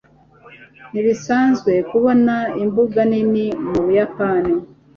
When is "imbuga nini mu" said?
2.63-3.79